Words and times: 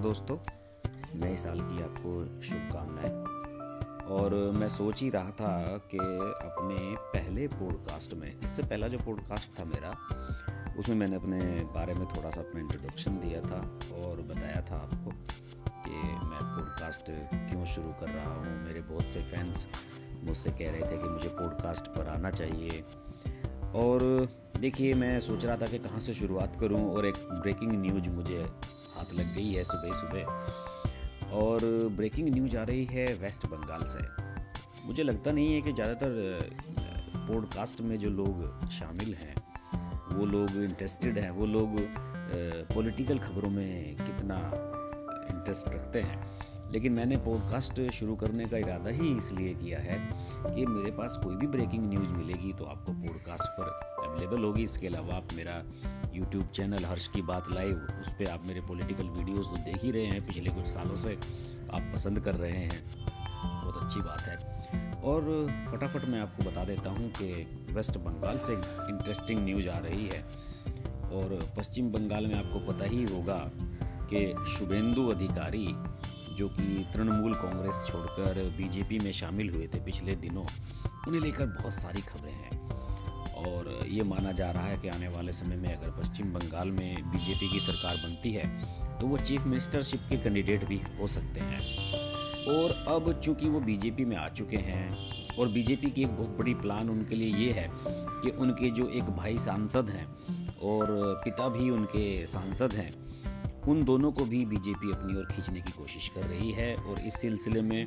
दोस्तों, 0.00 0.36
नए 1.20 1.36
साल 1.36 1.60
की 1.60 1.82
आपको 1.82 2.42
शुभकामनाएँ। 2.42 3.12
और 4.04 4.34
मैं 4.34 4.68
सोच 4.68 5.02
ही 5.02 5.10
रहा 5.10 5.30
था 5.30 5.78
कि 5.90 5.98
अपने 6.46 6.94
पहले 7.00 7.46
पॉडकास्ट 7.48 8.14
में, 8.14 8.40
इससे 8.40 8.62
पहला 8.62 8.88
जो 8.88 8.98
पॉडकास्ट 8.98 9.60
था 9.60 9.64
मेरा, 9.64 9.90
उसमें 10.78 10.96
मैंने 10.96 11.16
अपने 11.16 11.40
बारे 11.74 11.94
में 11.94 12.06
थोड़ा 12.06 12.30
सा 12.30 12.40
अपना 12.40 12.60
इंट्रोडक्शन 12.60 13.10
दिया 13.10 13.40
था 13.40 13.60
और 13.96 14.22
बताया 14.22 14.64
था 14.70 14.76
आपको 14.76 15.10
कि 15.82 15.90
मैं 16.26 16.42
पॉडकास्ट 16.42 17.02
क्यों 17.34 17.64
शुरू 17.64 17.92
कर 18.00 18.08
रहा 18.08 18.34
हूँ। 18.34 18.64
मेरे 18.64 18.80
बहुत 18.80 19.10
से 19.10 19.22
फैंस 19.22 19.66
मुझसे 20.24 20.50
कह 20.50 20.70
रहे 20.70 20.80
थे 20.80 21.02
कि 21.02 21.08
मुझे 21.08 21.28
पॉडकास्ट 21.28 21.86
पर 21.86 22.08
आना 22.08 22.30
चाहिए। 22.30 22.84
और 23.74 24.28
देखिए, 24.60 24.94
मैं 24.94 25.20
सोच 25.20 25.44
रहा 25.44 25.56
था 25.56 25.66
कि 25.66 25.78
कहाँ 25.78 26.00
से 26.00 26.14
शुरुआत 26.14 26.56
करूँ 26.60 26.94
और 26.94 27.06
एक 27.06 27.14
ब्रेकिंग 27.14 27.72
न्यूज़ 27.72 28.08
मुझे 28.08 28.46
हाथ 29.00 29.12
लग 29.14 29.34
गई 29.34 29.52
है 29.52 29.64
सुबह 29.64 29.92
सुबह। 29.94 31.36
और 31.36 31.60
ब्रेकिंग 31.96 32.28
न्यूज़ 32.28 32.56
आ 32.56 32.62
रही 32.62 32.84
है 32.86 33.06
वेस्ट 33.14 33.46
बंगाल 33.46 33.84
से। 33.86 34.00
मुझे 34.86 35.02
लगता 35.02 35.32
नहीं 35.32 35.54
है 35.54 35.60
कि 35.60 35.72
ज़्यादातर 35.72 36.50
पॉडकास्ट 37.28 37.80
में 37.80 37.98
जो 37.98 38.10
लोग 38.10 38.68
शामिल 38.70 39.14
हैं, 39.14 39.34
वो 40.10 40.26
लोग 40.26 40.56
इंटरेस्टेड 40.62 41.18
हैं, 41.18 41.30
वो 41.30 41.46
लोग 41.46 41.76
पॉलिटिकल 42.74 43.18
खबरों 43.18 43.50
में 43.50 43.96
कितना 43.96 44.36
इंटरेस्ट 45.30 45.68
रखते 45.68 46.00
हैं। 46.00 46.20
लेकिन 46.72 46.92
मैंने 46.92 47.16
पॉडकास्ट 47.16 47.80
शुरू 47.92 48.14
करने 48.16 48.44
का 48.44 48.58
इरादा 48.58 48.90
ही 48.90 49.16
इसलिए 49.16 49.54
किया 49.54 49.78
है 49.78 49.98
कि 50.46 50.66
मेरे 50.66 50.90
पास 50.90 51.18
कोई 51.24 51.36
भी 51.36 51.46
ब्रेकिंग 51.46 51.88
न्यूज़ 51.88 52.12
मिलेगी 52.12 52.52
तो 52.52 52.64
आपको 52.64 52.92
पॉडकास्ट 53.06 53.48
पर 53.52 54.06
अवेलेबल 54.08 54.44
होगी। 54.44 54.62
इसके 54.62 54.86
अलावा 54.86 55.16
आप 55.16 55.32
मेरा 55.36 55.62
यूट्यूब 56.14 56.46
चैनल 56.46 56.84
हर्ष 56.84 57.08
की 57.08 57.22
बात 57.22 57.50
लाइव 57.52 57.76
उस 58.00 58.12
पर 58.12 58.30
आप 58.30 58.46
मेरे 58.46 58.60
पॉलिटिकल 58.60 59.04
वीडियोस 59.04 59.46
तो 59.46 59.56
देख 59.56 59.82
ही 59.84 59.90
रहे 59.90 60.06
हैं, 60.06 60.26
पिछले 60.26 60.50
कुछ 60.50 60.66
सालों 60.66 60.96
से 60.96 61.18
आप 61.72 61.90
पसंद 61.94 62.20
कर 62.20 62.34
रहे 62.34 62.50
हैं। 62.50 62.84
बहुत 63.44 63.82
अच्छी 63.82 64.00
बात 64.00 64.20
है। 64.20 64.36
और 65.00 65.22
फटाफट 65.72 66.04
मैं 66.04 66.20
आपको 66.20 66.50
बता 66.50 66.64
देता 66.64 66.90
हूँ 66.90 67.10
कि 67.10 67.32
वेस्ट 67.70 67.98
बंगाल 67.98 68.38
से 68.38 68.52
इंटरेस्टिंग 68.52 69.40
न्यूज़ 69.40 69.68
आ 69.68 69.78
रही 69.78 70.06
है। 70.06 70.22
और 71.10 71.38
पश्चिम 71.58 71.90
बंगाल 71.92 72.26
में 72.26 72.34
आपको 72.34 72.72
पता 72.72 72.84
ही 72.84 73.02
होगा 73.04 73.38
कि 74.12 74.34
शुभेंदु 74.50 75.06
अधिकारी, 75.08 75.66
जो 76.34 76.48
कि 76.48 76.86
तृणमूल 76.94 77.34
कांग्रेस 77.34 77.84
छोड़कर 77.88 78.42
बीजेपी 78.56 78.98
में 78.98 79.12
शामिल 79.12 79.50
हुए 79.50 79.68
थे 79.74 79.80
पिछले 79.80 80.16
दिनों, 80.16 80.44
उन्हें 81.08 81.20
लेकर 81.20 81.46
बहुत 81.46 81.74
सारी 81.74 82.00
खबरें 82.00 82.32
हैं। 82.32 82.59
और 83.40 83.68
ये 83.88 84.02
माना 84.02 84.32
जा 84.32 84.50
रहा 84.50 84.66
है 84.66 84.78
कि 84.78 84.88
आने 84.88 85.08
वाले 85.08 85.32
समय 85.32 85.56
में 85.56 85.74
अगर 85.76 85.90
पश्चिम 86.00 86.32
बंगाल 86.32 86.70
में 86.70 87.10
बीजेपी 87.10 87.50
की 87.52 87.60
सरकार 87.60 87.96
बनती 87.96 88.32
है 88.32 88.48
तो 88.98 89.06
वो 89.06 89.16
चीफ 89.16 89.44
मिनिस्टरशिप 89.44 90.00
के 90.08 90.16
कैंडिडेट 90.16 90.64
भी 90.64 90.80
हो 91.00 91.06
सकते 91.06 91.40
हैं। 91.40 91.58
और 92.46 92.70
अब 92.88 93.12
चूँकि 93.20 93.48
वो 93.48 93.60
बीजेपी 93.60 94.04
में 94.04 94.16
आ 94.16 94.28
चुके 94.28 94.56
हैं, 94.56 95.36
और 95.36 95.48
बीजेपी 95.48 95.90
की 95.90 96.02
एक 96.02 96.16
बहुत 96.16 96.36
बड़ी 96.38 96.54
प्लान 96.54 96.90
उनके 96.90 97.14
लिए 97.14 97.36
ये 97.36 97.52
है 97.52 97.68
कि 97.74 98.30
उनके 98.30 98.70
जो 98.70 98.88
एक 98.88 99.04
भाई 99.04 99.38
सांसद 99.38 99.90
हैं, 99.90 100.06
और 100.58 100.86
पिता 101.24 101.48
भी 101.48 101.70
उनके 101.70 102.26
सांसद 102.26 102.72
हैं, 102.72 102.92
उन 103.68 103.84
दोनों 103.84 104.12
को 104.12 104.24
भी 104.24 104.44
बीजेपी 104.44 104.90
अपनी 104.92 105.18
ओर 105.18 105.24
खींचने 105.24 105.60
की 105.60 105.72
कोशिश 105.72 106.08
कर 106.08 106.26
रही 106.26 106.50
है, 106.50 106.74
और 106.76 107.00
इस 107.00 107.20
सिलसिले 107.20 107.62
में 107.62 107.86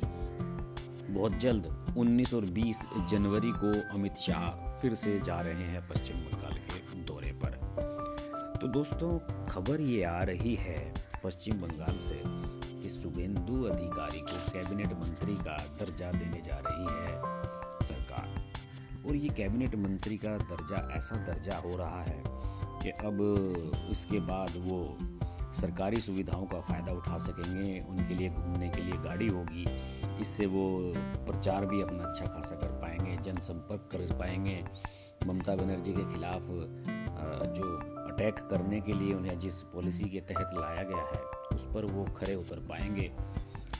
बहुत 1.14 1.36
जल्द 1.38 1.66
19 1.98 2.32
और 2.34 2.44
20 2.44 2.78
जनवरी 3.08 3.50
को 3.54 3.68
अमित 3.94 4.16
शाह 4.16 4.44
फिर 4.80 4.94
से 4.94 5.18
जा 5.20 5.40
रहे 5.40 5.64
हैं 5.64 5.88
पश्चिम 5.88 6.16
बंगाल 6.16 6.56
के 6.58 7.02
दौरे 7.02 7.30
पर। 7.32 7.50
तो 8.60 8.68
दोस्तों, 8.68 9.18
खबर 9.46 9.80
ये 9.80 10.02
आ 10.04 10.22
रही 10.22 10.54
है 10.54 10.94
पश्चिम 11.24 11.60
बंगाल 11.60 11.96
से 11.96 12.20
कि 12.82 12.88
शुभेंदु 12.88 13.62
अधिकारी 13.64 14.20
को 14.20 14.50
कैबिनेट 14.50 14.92
मंत्री 14.92 15.34
का 15.34 15.56
दर्जा 15.80 16.10
देने 16.12 16.40
जा 16.40 16.60
रही 16.66 16.86
है 16.94 17.16
सरकार। 17.82 19.06
और 19.06 19.16
ये 19.16 19.28
कैबिनेट 19.28 19.74
मंत्री 19.76 20.16
का 20.16 20.36
दर्जा, 20.38 20.88
ऐसा 20.96 21.16
दर्जा 21.16 21.56
हो 21.56 21.76
रहा 21.76 22.02
है 22.02 22.22
कि 22.82 22.90
अब 22.90 23.88
इसके 23.90 24.20
बाद 24.20 24.52
वो 24.56 24.96
सरकारी 25.54 26.00
सुविधाओं 26.00 26.46
का 26.46 26.60
फ़ायदा 26.60 26.92
उठा 26.92 27.18
सकेंगे, 27.18 27.80
उनके 27.88 28.14
लिए 28.14 28.28
घूमने 28.28 28.68
के 28.68 28.82
लिए 28.82 28.96
गाड़ी 29.04 29.28
होगी 29.28 29.64
इससे 30.20 30.46
वो 30.46 30.64
प्रचार 31.26 31.66
भी 31.66 31.80
अपना 31.82 32.04
अच्छा 32.04 32.26
खासा 32.26 32.56
कर 32.56 32.78
पाएँगे, 32.80 33.16
जनसंपर्क 33.22 33.88
कर 33.92 34.12
पाएँगे। 34.18 34.62
ममता 35.26 35.54
बनर्जी 35.56 35.92
के 35.92 36.04
खिलाफ 36.12 36.42
जो 37.56 37.76
अटैक 38.04 38.38
करने 38.50 38.80
के 38.80 38.92
लिए 38.92 39.14
उन्हें 39.14 39.38
जिस 39.38 39.62
पॉलिसी 39.74 40.08
के 40.08 40.20
तहत 40.22 40.50
लाया 40.54 40.82
गया 40.82 41.02
है, 41.04 41.22
उस 41.54 41.66
पर 41.74 41.84
वो 41.84 42.04
खड़े 42.16 42.34
उतर 42.34 42.66
पाएँगे। 42.68 43.10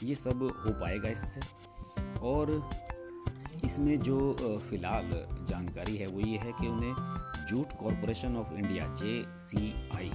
ये 0.03 0.15
सब 0.15 0.43
हो 0.59 0.73
पाएगा 0.81 1.09
इससे। 1.09 1.41
और 2.21 2.71
इसमें 3.65 3.99
जो 4.01 4.17
फ़िलहाल 4.71 5.11
जानकारी 5.49 5.97
है 5.97 6.07
वो 6.07 6.21
ये 6.21 6.39
है 6.39 6.53
कि 6.53 6.67
उन्हें 6.69 6.95
Jute 7.49 7.73
Corporation 7.81 8.37
of 8.37 8.53
India, 8.55 8.87
J 8.95 9.25
C 9.39 9.73
I, 9.97 10.11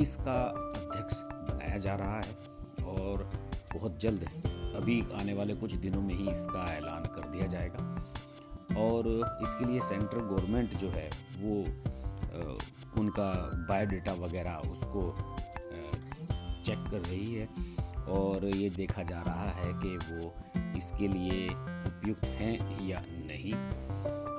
इसका 0.00 0.40
अध्यक्ष 0.42 1.20
बनाया 1.22 1.76
जा 1.78 1.94
रहा 1.94 2.20
है 2.20 2.34
और 2.94 3.30
बहुत 3.74 4.00
जल्द 4.00 4.24
अभी 4.80 5.02
आने 5.20 5.34
वाले 5.34 5.54
कुछ 5.54 5.72
दिनों 5.76 6.00
में 6.02 6.14
ही 6.14 6.30
इसका 6.30 6.64
ऐलान 6.74 7.04
कर 7.14 7.28
दिया 7.28 7.46
जाएगा। 7.46 7.84
और 8.80 9.06
इसके 9.42 9.64
लिए 9.64 9.80
सेंट्रल 9.80 10.20
गवर्नमेंट 10.20 10.74
जो 10.74 10.88
है, 10.88 11.08
वो 11.38 11.56
उनका 13.00 13.32
बायोडाटा 13.68 14.12
वगैरह 14.22 14.70
उसको 14.70 15.02
चेक 16.64 16.84
कर 16.90 17.00
रही 17.00 17.34
है। 17.34 17.48
और 18.10 18.44
ये 18.46 18.70
देखा 18.70 19.02
जा 19.02 19.20
रहा 19.22 19.50
है 19.50 19.72
कि 19.74 19.96
वो 20.04 20.32
इसके 20.78 21.08
लिए 21.08 21.46
उपयुक्त 21.46 22.24
हैं 22.40 22.86
या 22.88 23.02
नहीं। 23.26 23.52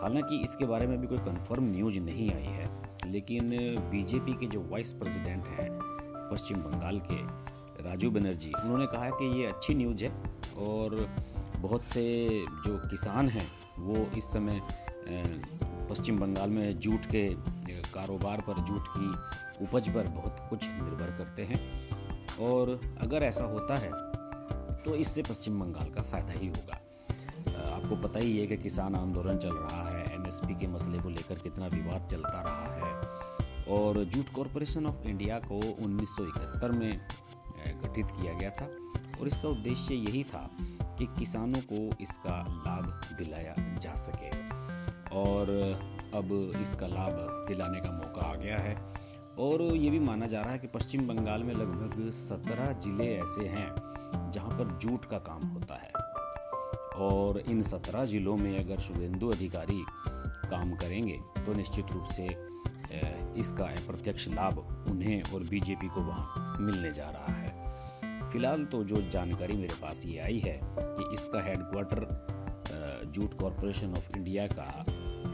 हालाँकि 0.02 0.41
इसके 0.44 0.66
बारे 0.66 0.88
में 0.88 1.00
भी 1.02 1.08
कोई 1.08 1.18
कंफर्म 1.19 1.72
न्यूज़ 1.72 2.00
नहीं 2.00 2.29
आई 2.31 2.52
है, 2.53 2.69
लेकिन 3.12 3.50
बीजेपी 3.91 4.34
के 4.34 4.46
जो 4.46 4.62
वाइस 4.69 4.94
प्रेसिडेंट 4.94 5.47
हैं, 5.50 5.69
पश्चिम 6.31 6.58
बंगाल 6.58 7.00
के 7.12 7.19
राजू 7.81 8.09
बनर्जी, 8.12 8.52
उन्होंने 8.53 8.86
कहा 8.88 9.09
कि 9.12 9.25
ये 9.40 9.46
अच्छी 9.47 9.74
न्यूज़ 9.75 10.03
है 10.03 10.12
और 10.59 10.96
बहुत 11.58 11.84
से 11.84 12.03
जो 12.66 12.78
किसान 12.90 13.30
हैं, 13.30 13.47
वो 13.80 14.06
इस 14.18 14.31
समय 14.34 14.62
पश्चिम 15.90 16.18
बंगाल 16.20 16.50
में 16.50 16.80
जूट 16.80 17.06
के 17.06 17.28
कारोबार 17.94 18.41
पर, 18.41 18.59
जूट 18.62 18.88
की 18.90 19.66
उपज 19.66 19.90
पर 19.90 20.08
बहुत 20.09 20.47
कुछ 20.50 20.68
निर्भर 20.68 21.18
करते 21.18 21.44
हैं। 21.44 21.59
और 22.41 22.80
अगर 23.02 23.24
ऐसा 23.24 23.44
होता 23.46 23.78
है 23.78 23.91
तो 24.84 24.96
इससे 24.96 25.24
पश्चिम 25.24 25.59
बंगाल 25.59 25.90
का 25.94 26.02
फ़ायदा 26.02 26.34
ही 26.34 26.47
होगा। 26.47 26.78
आपको 27.72 27.96
पता 27.97 28.20
ही 28.20 28.38
है 28.40 28.46
कि 28.47 28.58
किसान 28.58 28.96
आंदोलन 28.96 29.38
चल 29.38 29.56
रहा 29.56 29.88
है 29.90 30.03
एमएसपी 30.16 30.56
के 30.56 30.68
मसले 30.68 31.00
को 31.00 31.09
लेकर 31.09 31.40
कितना 31.40 31.68
विवाद 31.68 32.08
चलता 32.12 32.41
रहा 32.41 32.74
है। 32.75 32.91
और 33.72 34.03
जूट 34.06 34.30
कॉरपोरेशन 34.30 34.86
ऑफ़ 34.86 35.08
इंडिया 35.08 35.40
को 35.41 35.58
1971 35.58 36.72
में 36.72 37.02
गठित 37.84 38.12
किया 38.12 38.34
गया 38.34 38.50
था 38.52 38.66
और 39.20 39.28
इसका 39.28 39.50
उद्देश्य 39.50 39.96
यही 39.96 40.24
था 40.24 40.50
कि 41.00 41.06
किसानों 41.20 41.62
को 41.72 42.04
इसका 42.04 42.38
लाभ 42.66 43.16
दिलाया 43.18 43.56
जा 43.78 43.96
सके। 43.98 44.30
और 45.16 45.50
अब 46.16 46.32
इसका 46.62 46.88
लाभ 46.88 47.18
दिलाने 47.48 47.80
का 47.80 47.92
मौका 47.92 48.22
आ 48.22 48.36
गया 48.36 48.58
है। 48.58 48.76
और 49.40 49.62
ये 49.62 49.90
भी 49.90 50.00
माना 50.00 50.26
जा 50.26 50.42
रहा 50.42 50.52
है 50.52 50.60
कि 50.60 50.68
पश्चिम 50.68 51.08
बंगाल 51.08 51.44
में 51.44 51.54
लगभग 51.54 52.10
सत्रह 52.12 52.72
ज़िले 52.80 53.08
ऐसे 53.16 53.48
हैं 53.48 53.70
जहाँ 54.32 54.58
पर 54.58 54.78
जूट 54.78 55.06
का 55.06 55.18
काम 55.20 55.48
होता 55.48 55.76
है। 55.76 55.92
और 57.02 57.40
इन 57.40 57.62
सत्रह 57.64 58.06
जिलों 58.06 58.36
में 58.38 58.58
अगर 58.60 58.80
शुभेंदु 58.80 59.30
अधिकारी 59.30 59.84
काम 60.50 60.74
करेंगे 60.76 61.20
तो 61.46 61.54
निश्चित 61.54 61.92
रूप 61.92 62.06
से 62.06 62.24
इसका 63.40 63.66
अप्रत्यक्ष 63.66 64.28
लाभ 64.28 64.58
उन्हें 64.90 65.22
और 65.24 65.44
बीजेपी 65.44 65.88
को 65.88 66.02
वहाँ 66.02 66.56
मिलने 66.59 66.91
जा 66.91 67.09
रहा 67.09 67.34
है। 67.34 67.60
फ़िलहाल 68.32 68.64
तो 68.66 68.84
जो 68.84 69.02
जानकारी 69.12 69.54
मेरे 69.54 69.76
पास 69.82 70.04
ये 70.06 70.20
आई 70.20 70.40
है 70.40 70.60
कि 70.64 71.14
इसका 71.14 71.42
headquarter 71.44 72.04
Jute 73.06 73.34
Corporation 73.34 73.92
of 73.92 74.18
India 74.18 74.46
का 74.48 74.68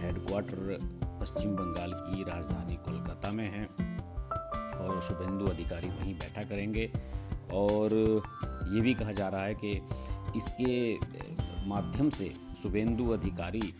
हेडक्वार्टर 0.03 0.77
पश्चिम 1.21 1.51
बंगाल 1.55 1.91
की 1.93 2.23
राजधानी 2.23 2.75
कोलकाता 2.75 3.31
में 3.31 3.45
है 3.45 3.65
और 4.77 5.01
शुभेंदु 5.01 5.45
अधिकारी 5.45 5.87
वहीं 5.89 6.13
बैठा 6.13 6.43
करेंगे। 6.43 6.91
और 7.53 7.93
ये 8.73 8.81
भी 8.81 8.93
कहा 8.93 9.11
जा 9.11 9.27
रहा 9.27 9.43
है 9.43 9.55
कि 9.55 9.71
इसके 10.35 10.95
माध्यम 11.67 12.09
से 12.09 12.33
शुभेंदु 12.63 13.09
अधिकारी 13.09 13.73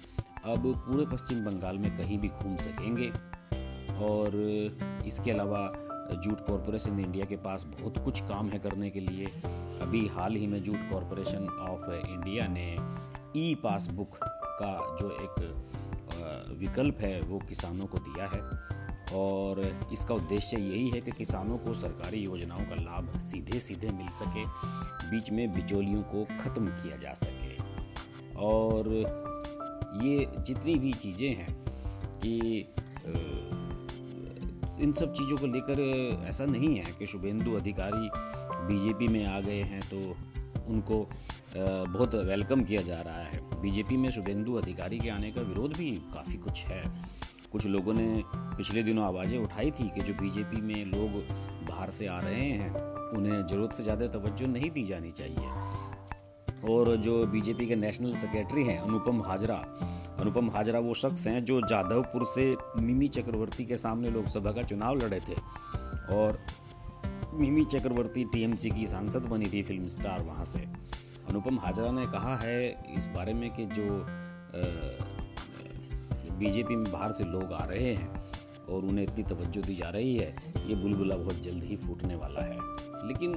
अब 0.46 0.74
पूरे 0.88 1.06
पश्चिम 1.06 1.44
बंगाल 1.46 1.78
में 1.78 1.92
कहीं 1.98 2.18
भी 2.18 2.28
घूम 2.28 2.56
सकेंगे। 2.56 3.10
और 4.06 4.36
इसके 5.08 5.32
अलावा 5.32 5.70
जूट 6.14 6.42
कॉरपोरेशन 6.42 7.00
इंडिया 7.00 7.26
के 7.26 7.36
पास 7.38 7.66
बहुत 7.72 7.98
कुछ 7.98 8.22
काम 8.22 8.50
है 8.50 8.60
करने 8.60 8.90
के 8.90 9.00
लिए। 9.00 9.26
अभी 9.82 10.06
हाल 10.08 10.36
ही 10.36 10.48
में 10.48 10.62
जूट 10.64 10.90
कॉरपोरेशन 10.92 11.48
ऑफ़ 11.62 11.92
इंडिया 11.92 12.48
ने 12.48 12.72
ई 13.38 13.54
पासबुक 13.56 14.18
का 14.24 14.96
जो 15.00 15.12
एक 15.14 15.36
विकल्प 16.60 17.02
है, 17.02 17.20
वो 17.22 17.40
किसानों 17.40 17.86
को 17.86 17.98
दिया 18.00 18.28
है। 18.28 18.42
और 19.14 19.60
इसका 19.94 20.14
उद्देश्य 20.16 20.58
यही 20.58 20.90
है 20.90 21.02
कि 21.02 21.12
किसानों 21.12 21.58
को 21.58 21.74
सरकारी 21.74 22.20
योजनाओं 22.20 22.66
का 22.66 22.76
लाभ 22.76 23.20
सीधे 23.20 23.60
सीधे 23.60 23.90
मिल 23.90 24.08
सके, 24.16 24.46
बीच 25.10 25.32
में 25.32 25.54
बिचौलियों 25.54 26.02
को 26.04 26.24
ख़त्म 26.40 26.68
किया 26.78 26.98
जा 26.98 27.14
सके। 27.14 27.56
और 28.46 28.90
ये 30.04 30.28
जितनी 30.40 30.76
भी 30.76 30.94
चीज़ें 30.94 31.30
हैं 31.30 31.54
कि 32.18 32.68
इन 34.80 34.92
सब 34.94 35.14
चीज़ों 35.14 35.38
को 35.38 35.48
लेकर 35.48 35.80
ऐसा 36.30 36.46
नहीं 36.46 36.76
है 36.78 36.94
कि 37.00 37.08
शुभेंदु 37.08 37.54
अधिकारी 37.56 38.10
बीजेपी 38.68 39.08
में 39.08 39.26
आ 39.26 39.40
गए 39.40 39.62
हैं 39.64 39.82
तो 39.90 39.98
उनको 40.68 41.08
बहुत 41.58 42.16
वेलकम 42.28 42.62
किया 42.62 42.82
जा 42.82 43.02
रहा 43.02 43.22
है। 43.22 43.40
बीजेपी 43.62 43.98
में 43.98 44.10
शुभेंदु 44.12 44.54
अधिकारी 44.56 45.00
के 45.00 45.10
आने 45.10 45.32
का 45.32 45.42
विरोध 45.44 45.78
भी 45.78 45.92
काफ़ी 46.14 46.38
कुछ 46.38 46.66
है। 46.66 46.84
कुछ 47.52 47.66
लोगों 47.66 47.94
ने 47.94 48.24
पिछले 48.30 48.84
दिनों 48.84 49.06
आवाज़ें 49.06 49.38
उठाई 49.40 49.72
थी 49.72 49.90
कि 49.90 50.02
जो 50.02 50.14
बीजेपी 50.14 50.62
में 50.62 50.86
लोग 50.88 51.12
बाहर 51.70 51.90
से 51.90 52.08
आ 52.08 52.20
रहे 52.20 52.42
हैं, 52.42 52.72
उन्हें 53.18 53.48
ज़रूरत 53.48 53.74
से 53.74 53.84
ज़्यादा 53.84 54.08
तवज्जो 54.10 54.48
नहीं 54.48 54.70
दी 54.72 54.84
जानी 54.84 55.12
चाहिए। 55.12 56.66
और 56.68 56.96
जो 56.98 57.26
बीजेपी 57.28 57.66
के 57.68 57.76
नेशनल 57.76 58.14
सेक्रेटरी 58.16 58.64
हैं 58.66 58.80
अनुपम 58.80 59.22
हाजरा 59.22 59.62
अनुपम 60.20 60.50
हाजरा 60.50 60.80
वो 60.80 60.94
शख्स 60.94 61.28
हैं 61.28 61.44
जो 61.46 61.60
जाधवपुर 61.62 62.24
से 62.26 62.56
मिमी 62.78 63.08
चक्रवर्ती 63.08 63.66
के 63.66 63.78
सामने 63.78 64.10
लोकसभा 64.10 64.52
का 64.52 64.64
चुनाव 64.64 64.96
लड़े 64.96 65.20
थे। 65.20 65.34
और 66.14 66.40
मिमी 67.34 67.66
चक्रवर्ती 67.66 68.24
टीएमसी 68.24 68.70
की 68.70 68.88
सांसद 68.88 69.22
बनी 69.22 69.46
थी 69.46 69.64
फ़िल्म 69.64 69.88
स्टार 69.88 70.22
वहाँ 70.22 70.46
से। 70.46 70.60
अनुपम 71.30 71.60
हाजरा 71.60 71.92
ने 71.92 72.06
कहा 72.06 72.36
है 72.38 72.94
इस 72.96 73.08
बारे 73.08 73.34
में 73.34 73.50
कि 73.50 73.66
जो 73.66 74.06
बीजेपी 76.40 76.76
में 76.76 76.92
बाहर 76.92 77.12
से 77.12 77.24
लोग 77.24 77.54
आ 77.54 77.64
रहे 77.66 77.94
हैं 77.96 78.10
और 78.70 78.86
उन्हें 78.86 79.06
इतनी 79.06 79.24
तवज्जो 79.24 79.62
दी 79.62 79.76
जा 79.76 79.90
रही 79.90 80.16
है, 80.18 80.36
ये 80.68 80.76
बुलबुला 80.76 81.16
बहुत 81.16 81.42
जल्द 81.42 81.64
ही 81.64 81.76
फूटने 81.78 82.16
वाला 82.16 82.42
है। 82.42 82.58
लेकिन 83.08 83.34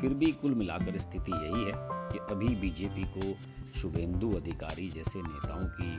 फिर 0.00 0.14
भी 0.14 0.32
कुल 0.32 0.54
मिलाकर 0.54 0.98
स्थिति 0.98 1.32
यही 1.32 1.64
है। 1.64 1.95
कि 2.12 2.18
अभी 2.30 2.54
बीजेपी 2.56 3.04
को 3.16 3.34
शुभेंदु 3.78 4.30
अधिकारी 4.36 4.88
जैसे 4.90 5.22
नेताओं 5.22 5.66
की 5.78 5.96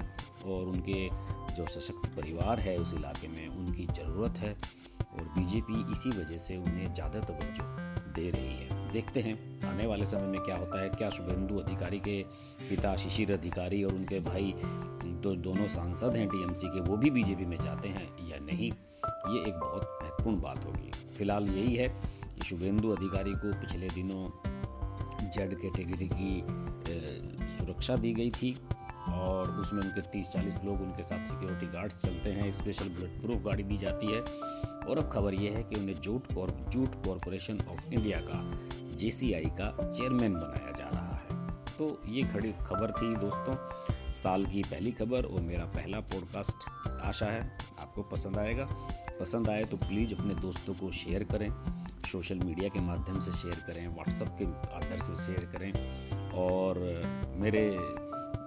और 0.51 0.68
उनके 0.68 1.07
जो 1.56 1.65
सशक्त 1.65 2.09
परिवार 2.15 2.59
है 2.59 2.77
उस 2.77 2.94
इलाके 2.94 3.27
में 3.27 3.48
उनकी 3.48 3.86
ज़रूरत 3.88 4.38
है 4.39 4.56
और 5.01 5.24
बीजेपी 5.38 5.92
इसी 5.92 6.09
वजह 6.09 6.38
से 6.38 6.57
उन्हें 6.57 6.94
ज़्यादा 6.94 7.19
तवज्जो 7.21 7.63
दे 8.13 8.30
रही 8.31 8.56
है। 8.56 8.75
देखते 8.92 9.19
हैं 9.19 9.36
आने 9.69 9.86
वाले 9.88 10.06
समय 10.06 10.27
में 10.27 10.39
क्या 10.42 10.56
होता 10.57 10.81
है, 10.81 10.89
क्या 10.89 11.09
शुभेंदु 11.09 11.57
अधिकारी 11.57 12.00
के 12.00 12.21
पिता, 12.69 12.95
शिशिर 12.95 13.31
अधिकारी 13.33 13.83
और 13.83 13.94
उनके 13.94 14.19
भाई, 14.19 14.54
दो, 14.57 15.36
दोनों 15.36 15.68
सांसद 15.68 16.15
हैं 16.15 16.27
टीएमसी 16.30 16.68
के, 16.68 16.81
वो 16.81 16.98
भी 16.98 17.09
बीजेपी 17.09 17.45
में 17.45 17.57
जाते 17.59 17.88
हैं 17.89 18.07
या 18.30 18.39
नहीं, 18.45 18.71
ये 18.71 19.39
एक 19.39 19.54
बहुत 19.56 20.00
महत्वपूर्ण 20.04 20.42
बात 20.42 20.65
होगी। 20.65 20.92
फ़िलहाल 21.18 21.48
यही 21.50 21.75
है 21.75 21.88
कि 21.89 22.45
शुभेंदु 22.45 22.89
अधिकारी 22.92 23.33
को 23.36 23.59
पिछले 23.62 23.89
दिनों 23.89 24.27
जेड 25.24 25.56
कैटेगरी 25.62 26.10
की 26.14 27.48
सुरक्षा 27.48 27.96
दी 27.96 28.14
गई 28.14 28.30
थी 28.31 28.58
और 29.10 29.52
उसमें 29.52 29.81
उनके 29.81 30.02
30-40 30.12 30.60
लोग 30.66 30.81
उनके 30.81 31.04
साथ 31.04 31.25
सिक्योरिटी 31.28 31.68
गार्ड्स 31.68 32.02
चलते 32.02 32.31
हैं। 32.31 32.52
स्पेशल 32.52 32.90
बुलेट 32.90 33.22
प्रूफ 33.22 33.44
गाड़ी 33.44 33.64
दी 33.64 33.78
जाती 33.78 34.08
है 34.08 34.22
और 34.22 34.98
अब 34.98 35.10
खबर 35.14 35.34
यह 35.34 35.56
है 35.58 35.64
कि 35.64 35.80
उन्हें 35.80 36.00
jute 36.02 36.34
corp 36.34 36.69
jute 36.69 36.96
corporation 37.06 37.60
of 37.69 37.86
India 37.86 38.19
का 38.22 38.40
जेसीआई 38.96 39.50
का 39.60 39.90
चेयरमैन 39.90 40.34
बनाया 40.34 40.72
जा 40.72 40.90
रहा 40.90 41.16
है। 41.16 41.48
तो 41.78 42.02
ये 42.08 42.24
खड़ी 42.24 42.52
खबर 42.52 42.92
थी 42.92 43.16
दोस्तों। 43.16 44.14
साल 44.14 44.46
की 44.46 44.62
पहली 44.64 44.92
खबर 44.92 45.25
और 45.25 45.42
मेरा 45.42 45.66
पहला 45.66 46.00
पॉडकास्ट 46.00 46.69
आशा 47.02 47.25
है 47.25 47.42
आपको 47.80 48.04
पसंद 48.04 48.38
आएगा। 48.38 48.66
पसंद 49.19 49.50
आए 49.50 49.64
तो 49.64 49.78
प्लीज़ 49.78 50.14
अपने 50.16 50.34
दोस्तों 50.36 50.74
को 50.74 50.92
शेयर 50.92 51.24
करें। 51.24 51.50
सोशल 52.07 52.39
मीडिया 52.39 52.69
के 52.69 52.80
माध्यम 52.80 53.19
से 53.19 53.31
शेयर 53.31 53.63
करें, 53.68 53.88
व्हाट्सएप 53.88 54.36
के 54.39 54.45
आधार 54.75 54.98
से 54.98 55.15
शेयर 55.15 55.45
करें 55.56 55.71
और 56.39 56.80
मेरे 57.38 57.77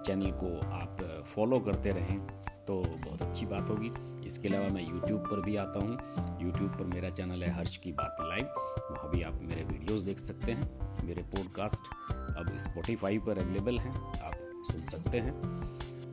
चैनल 0.05 0.31
को 0.33 0.47
आप 0.71 1.23
फॉलो 1.27 1.59
करते 1.59 1.91
रहें 1.91 2.19
तो 2.67 2.81
बहुत 3.05 3.21
अच्छी 3.21 3.45
बात 3.45 3.69
होगी। 3.69 3.91
इसके 4.27 4.47
अलावा 4.47 4.67
मैं 4.67 4.83
यूट्यूब 4.83 5.21
पर 5.21 5.41
भी 5.45 5.55
आता 5.55 5.79
हूँ। 5.79 6.39
यूट्यूब 6.41 6.69
पर 6.71 6.85
मेरा 6.85 7.09
चैनल 7.09 7.43
है 7.43 7.49
हर्ष 7.51 7.75
की 7.77 7.91
बात 7.91 8.17
लाइव। 8.21 8.45
वहाँ 8.91 9.09
भी 9.11 9.21
आप 9.21 9.39
मेरे 9.41 9.63
वीडियोस 9.63 10.01
देख 10.01 10.19
सकते 10.19 10.51
हैं। 10.51 11.05
मेरे 11.05 11.21
पॉडकास्ट 11.35 11.87
अब 12.11 12.55
स्पॉटिफाई 12.57 13.17
पर 13.17 13.37
अवेलेबल 13.37 13.79
हैं, 13.79 13.93
आप 14.21 14.33
सुन 14.71 14.85
सकते 14.85 15.19
हैं। 15.19 15.33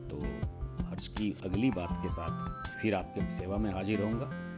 तो 0.09 0.19
हर्ष 0.85 1.07
की 1.07 1.35
अगली 1.45 1.71
बात 1.71 1.97
के 2.03 2.09
साथ 2.09 2.67
फिर 2.81 2.95
आपके 2.95 3.29
सेवा 3.31 3.57
में 3.57 3.71
हाजिर 3.71 3.99
रहूँगा। 3.99 4.48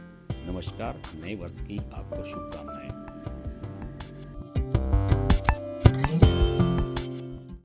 नमस्कार 0.46 0.96
नए 1.14 1.34
वर्ष 1.34 1.60
की 1.60 1.78
आपको 1.78 2.22
शुभकामनाएँ। 2.24 2.91